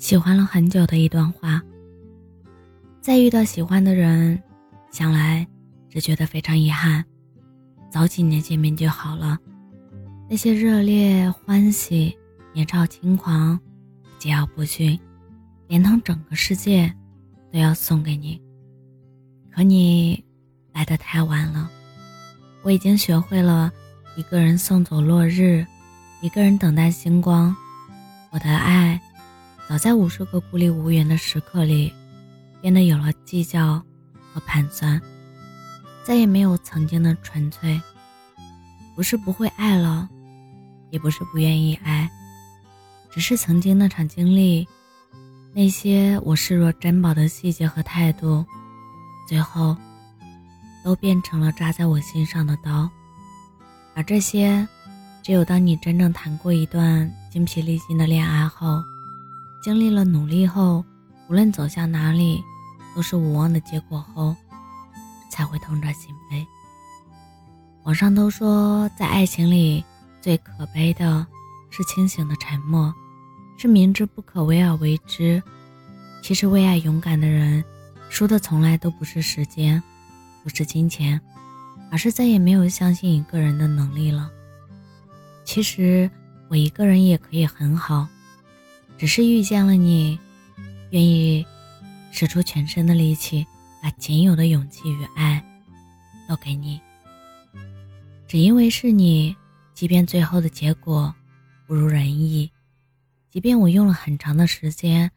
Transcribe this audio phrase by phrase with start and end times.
[0.00, 1.62] 喜欢了很久的一段话。
[3.02, 4.42] 再遇到喜欢的人，
[4.90, 5.46] 想来
[5.90, 7.04] 只觉得非常遗憾。
[7.90, 9.38] 早几年见面就好了，
[10.28, 12.16] 那些热烈欢喜、
[12.54, 13.60] 年少轻狂、
[14.18, 14.98] 桀骜不驯，
[15.68, 16.90] 连同整个世界
[17.52, 18.40] 都要送给你。
[19.50, 20.24] 可你
[20.72, 21.70] 来的太晚了，
[22.62, 23.70] 我已经学会了
[24.16, 25.66] 一个人送走落日，
[26.22, 27.54] 一个人等待星光。
[28.30, 28.98] 我的爱。
[29.70, 31.94] 早在无数个孤立无援的时刻里，
[32.60, 33.80] 变得有了计较
[34.34, 35.00] 和盘算，
[36.02, 37.80] 再也没有曾经的纯粹。
[38.96, 40.08] 不是不会爱了，
[40.90, 42.10] 也不是不愿意爱，
[43.12, 44.66] 只是曾经那场经历，
[45.54, 48.44] 那些我视若珍宝的细节和态度，
[49.28, 49.76] 最后
[50.84, 52.90] 都变成了扎在我心上的刀。
[53.94, 54.66] 而这些，
[55.22, 58.82] 只有当你真正谈过一段精疲力尽的恋爱后。
[59.62, 60.84] 经历了努力后，
[61.28, 62.42] 无论走向哪里，
[62.94, 64.34] 都是无望的结果后，
[65.30, 66.44] 才会痛彻心扉。
[67.84, 69.84] 网上都说，在爱情里
[70.20, 71.26] 最可悲的
[71.68, 72.94] 是清醒的沉默，
[73.58, 75.42] 是明知不可为而为之。
[76.22, 77.62] 其实，为爱勇敢的人，
[78.08, 79.82] 输的从来都不是时间，
[80.42, 81.20] 不是金钱，
[81.90, 84.30] 而是再也没有相信一个人的能力了。
[85.44, 86.10] 其实，
[86.48, 88.08] 我一个人也可以很好。
[89.00, 90.18] 只是遇见了你，
[90.90, 91.42] 愿意
[92.12, 93.46] 使出全身的力气，
[93.82, 95.42] 把仅有的勇气与爱
[96.28, 96.78] 都给你。
[98.28, 99.34] 只因为是你，
[99.72, 101.14] 即便最后的结果
[101.66, 102.52] 不如人意，
[103.30, 105.10] 即便我用了很长的时间，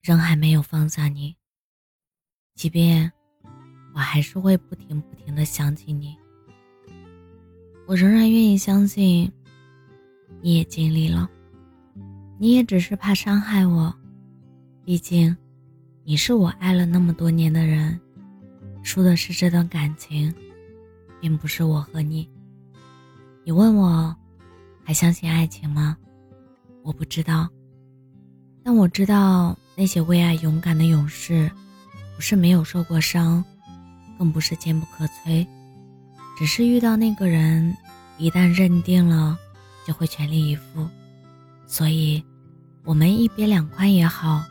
[0.00, 1.36] 仍还没有放下你，
[2.54, 3.12] 即便
[3.92, 6.16] 我还是会不停不停的想起你，
[7.86, 9.30] 我仍然愿意相信，
[10.40, 11.28] 你也尽力了。
[12.40, 13.92] 你也只是怕伤害我，
[14.84, 15.36] 毕竟，
[16.04, 17.98] 你是我爱了那么多年的人，
[18.80, 20.32] 输的是这段感情，
[21.20, 22.28] 并不是我和你。
[23.44, 24.14] 你问我，
[24.84, 25.96] 还相信爱情吗？
[26.84, 27.48] 我不知道，
[28.62, 31.50] 但我知道那些为爱勇敢的勇士，
[32.14, 33.44] 不是没有受过伤，
[34.16, 35.44] 更不是坚不可摧，
[36.38, 37.76] 只是遇到那个人，
[38.16, 39.36] 一旦认定了，
[39.84, 40.88] 就会全力以赴。
[41.66, 42.24] 所以，
[42.88, 44.42] 我们一别两宽也好，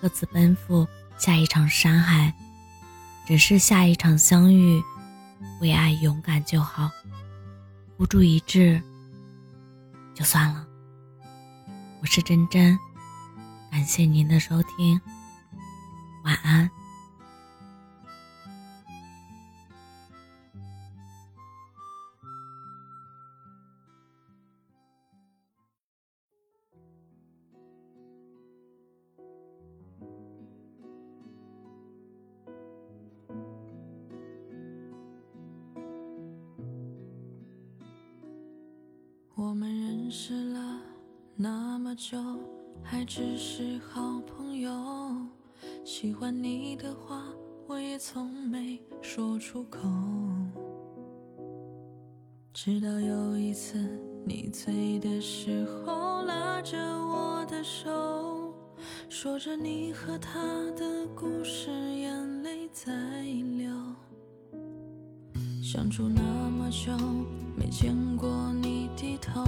[0.00, 0.84] 各自奔赴
[1.16, 2.34] 下一场山海，
[3.24, 4.82] 只是下一场相遇，
[5.60, 6.90] 为爱勇敢就好，
[7.96, 8.82] 孤注一掷
[10.12, 10.66] 就算了。
[12.00, 12.76] 我是真真，
[13.70, 15.00] 感谢您的收听，
[16.24, 16.68] 晚安。
[39.40, 40.80] 我们认识了
[41.36, 42.18] 那么久，
[42.82, 44.68] 还只是好朋友。
[45.84, 47.22] 喜欢你的话，
[47.68, 49.88] 我也从没说出口。
[52.52, 53.78] 直到有一次
[54.24, 58.52] 你醉的时候，拉着我的手，
[59.08, 60.40] 说着你和他
[60.72, 61.70] 的故事，
[65.70, 66.96] 相处那么久，
[67.54, 69.44] 没见过你低头。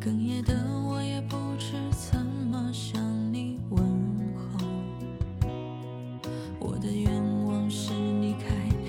[0.00, 0.54] 哽咽的
[0.84, 3.84] 我也不知怎么向你问
[4.38, 4.64] 候。
[6.60, 7.12] 我的愿
[7.44, 8.46] 望是你开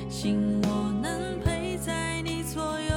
[0.08, 2.96] 心，我能陪在你左右。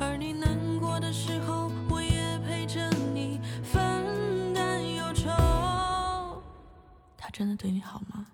[0.00, 5.28] 而你难过的时候，我也陪着你分担忧愁。
[7.14, 8.26] 他真的对你好吗？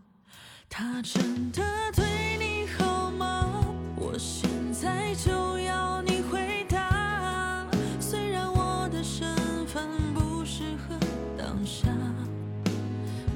[0.81, 1.63] 他真的
[1.95, 3.55] 对你好吗？
[3.97, 7.67] 我现在就要你回答。
[8.01, 10.97] 虽然我的身份不适合
[11.37, 11.87] 当下，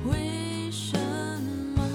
[0.07, 0.97] 为什
[1.77, 1.87] 么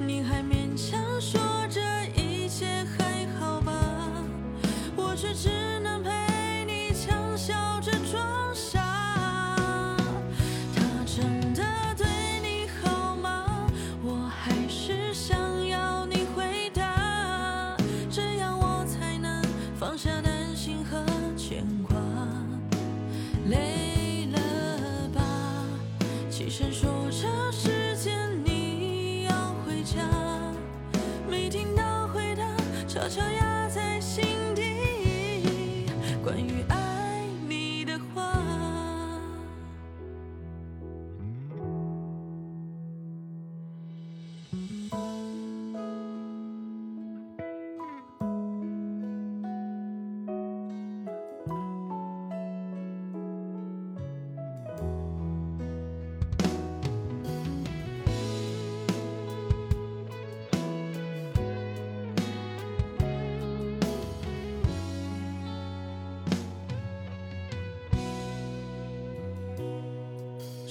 [0.00, 1.38] 你还勉强说
[1.68, 1.82] 这
[2.18, 2.64] 一切
[2.96, 3.74] 还好吧？
[4.96, 5.50] 我却只
[5.80, 7.75] 能陪你强笑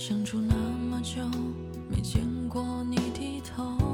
[0.07, 1.19] 相处那么久，
[1.90, 3.85] 没见过你低头。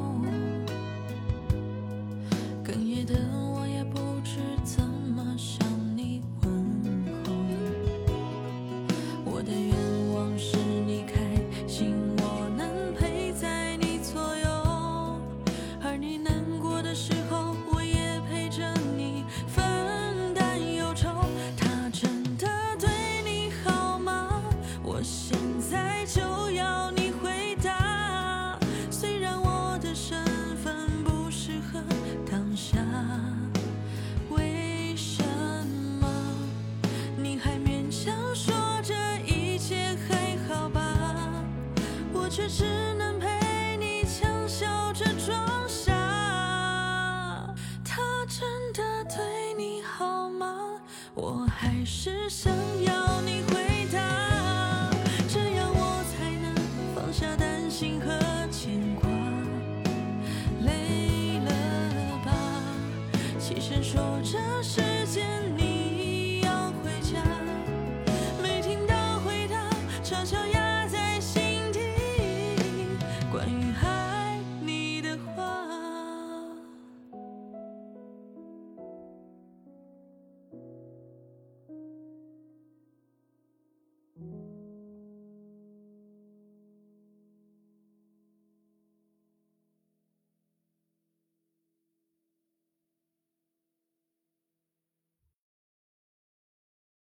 [44.52, 45.94] 笑着装傻。
[47.86, 50.76] 他真的对你好吗？
[51.16, 52.54] 我还是想
[52.84, 54.90] 要你回答，
[55.30, 56.54] 这样我才能
[56.94, 58.12] 放下担心和
[58.52, 59.10] 牵挂。
[60.66, 61.52] 累了
[62.26, 62.34] 吧？
[63.40, 64.91] 起身说这是。